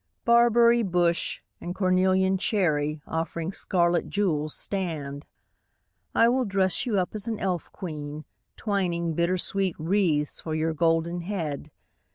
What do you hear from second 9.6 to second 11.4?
wreaths for your golden